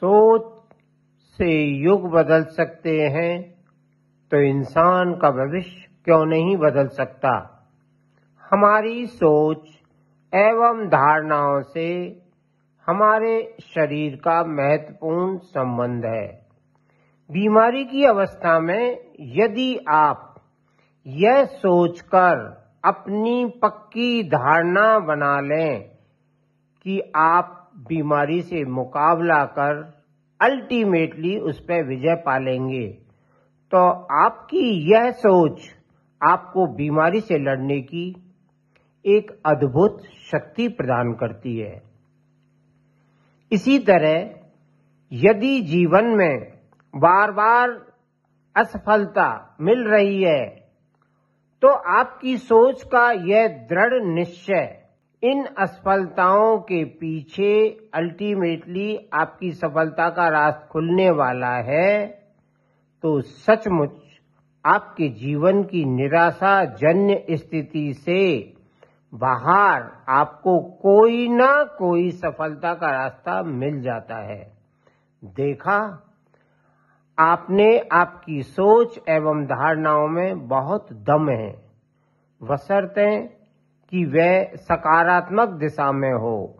[0.00, 0.42] सोच
[1.38, 3.54] से युग बदल सकते हैं
[4.30, 7.32] तो इंसान का भविष्य क्यों नहीं बदल सकता?
[8.50, 9.68] हमारी सोच
[10.34, 11.88] एवं धारणाओं से
[12.86, 16.26] हमारे शरीर का महत्वपूर्ण संबंध है।
[17.30, 20.42] बीमारी की अवस्था में यदि आप
[21.06, 22.36] यह सोचकर
[22.84, 25.99] अपनी पक्की धारणा बना लें
[26.86, 27.56] कि आप
[27.88, 29.82] बीमारी से मुकाबला कर
[30.40, 32.86] अल्टीमेटली उस पर विजय पालेंगे।
[33.72, 33.78] तो
[34.20, 35.68] आपकी यह सोच
[36.20, 38.08] आपको बीमारी से लड़ने की
[39.04, 41.82] एक अद्भुत शक्ति प्रदान करती है।
[43.52, 44.18] इसी तरह
[45.12, 46.60] यदि जीवन में
[46.94, 47.70] बार बार
[48.56, 50.44] असफलता मिल रही है
[51.62, 54.79] तो आपकी सोच का यह दृढ़ निश्चय
[55.22, 62.06] इन असफलताओं के पीछे अल्टीमेटली आपकी सफलता का रास्ता खुलने वाला है।
[63.02, 63.90] तो सचमुच
[64.66, 68.52] आपके जीवन की निराशा जन्य स्थिति से
[69.14, 74.52] बाहर आपको कोई ना कोई सफलता का रास्ता मिल जाता है।
[75.24, 76.04] देखा,
[77.18, 81.62] आपने आपकी सोच एवं धारणाओं में बहुत दम है।
[82.42, 83.39] बशर्ते
[83.90, 86.59] कि वह सकारात्मक दिशा में हो।